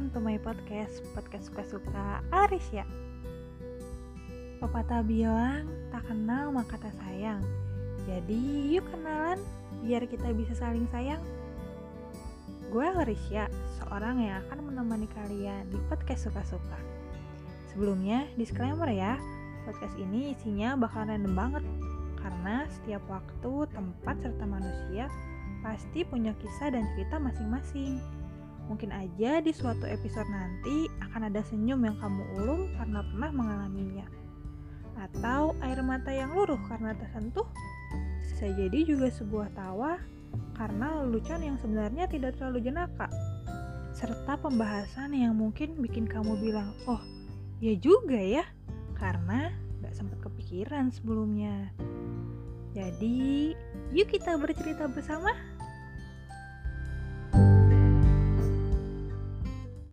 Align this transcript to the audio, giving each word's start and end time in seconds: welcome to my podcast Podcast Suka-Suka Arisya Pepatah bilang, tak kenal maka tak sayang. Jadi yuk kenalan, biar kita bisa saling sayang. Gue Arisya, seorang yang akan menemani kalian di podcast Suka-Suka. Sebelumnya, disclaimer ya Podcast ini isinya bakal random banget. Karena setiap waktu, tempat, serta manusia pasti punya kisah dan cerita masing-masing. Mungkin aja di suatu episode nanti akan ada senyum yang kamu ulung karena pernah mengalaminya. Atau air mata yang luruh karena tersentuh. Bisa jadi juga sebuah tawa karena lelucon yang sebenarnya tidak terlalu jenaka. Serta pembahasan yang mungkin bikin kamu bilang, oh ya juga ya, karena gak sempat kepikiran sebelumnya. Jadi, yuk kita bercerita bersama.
welcome 0.00 0.16
to 0.16 0.24
my 0.24 0.40
podcast 0.40 1.04
Podcast 1.12 1.52
Suka-Suka 1.52 2.24
Arisya 2.32 2.88
Pepatah 4.56 5.04
bilang, 5.04 5.68
tak 5.92 6.08
kenal 6.08 6.48
maka 6.48 6.80
tak 6.80 6.96
sayang. 7.04 7.44
Jadi 8.08 8.72
yuk 8.72 8.88
kenalan, 8.88 9.36
biar 9.84 10.08
kita 10.08 10.32
bisa 10.32 10.56
saling 10.56 10.88
sayang. 10.88 11.20
Gue 12.72 12.88
Arisya, 12.88 13.52
seorang 13.76 14.24
yang 14.24 14.40
akan 14.48 14.72
menemani 14.72 15.04
kalian 15.12 15.68
di 15.68 15.76
podcast 15.92 16.32
Suka-Suka. 16.32 16.80
Sebelumnya, 17.68 18.24
disclaimer 18.40 18.88
ya 18.88 19.20
Podcast 19.68 19.92
ini 20.00 20.32
isinya 20.32 20.80
bakal 20.80 21.12
random 21.12 21.36
banget. 21.36 21.64
Karena 22.24 22.64
setiap 22.72 23.04
waktu, 23.04 23.68
tempat, 23.76 24.16
serta 24.24 24.48
manusia 24.48 25.12
pasti 25.60 26.08
punya 26.08 26.32
kisah 26.40 26.72
dan 26.72 26.88
cerita 26.96 27.20
masing-masing. 27.20 28.19
Mungkin 28.70 28.94
aja 28.94 29.42
di 29.42 29.50
suatu 29.50 29.82
episode 29.82 30.30
nanti 30.30 30.86
akan 31.02 31.26
ada 31.26 31.42
senyum 31.42 31.82
yang 31.82 31.98
kamu 31.98 32.22
ulung 32.38 32.70
karena 32.78 33.02
pernah 33.02 33.30
mengalaminya. 33.34 34.06
Atau 34.94 35.58
air 35.58 35.82
mata 35.82 36.14
yang 36.14 36.30
luruh 36.30 36.60
karena 36.70 36.94
tersentuh. 36.94 37.50
Bisa 38.22 38.46
jadi 38.46 38.86
juga 38.86 39.10
sebuah 39.10 39.50
tawa 39.58 39.98
karena 40.54 41.02
lelucon 41.02 41.42
yang 41.42 41.58
sebenarnya 41.58 42.06
tidak 42.06 42.38
terlalu 42.38 42.70
jenaka. 42.70 43.10
Serta 43.90 44.38
pembahasan 44.38 45.18
yang 45.18 45.34
mungkin 45.34 45.74
bikin 45.82 46.06
kamu 46.06 46.38
bilang, 46.38 46.70
oh 46.86 47.02
ya 47.58 47.74
juga 47.74 48.16
ya, 48.16 48.46
karena 48.94 49.50
gak 49.82 49.98
sempat 49.98 50.22
kepikiran 50.22 50.94
sebelumnya. 50.94 51.74
Jadi, 52.70 53.50
yuk 53.90 54.08
kita 54.14 54.38
bercerita 54.38 54.86
bersama. 54.86 55.34